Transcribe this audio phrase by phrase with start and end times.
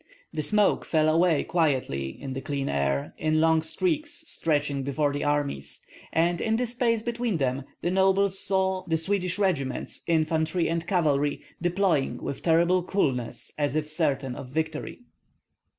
[0.33, 5.23] The smoke fell away quietly in the clear air in long streaks stretching between the
[5.23, 10.87] armies, and in the spaces between them the nobles saw the Swedish regiments, infantry and
[10.87, 15.01] cavalry, deploying with terrible coolness as if certain of victory.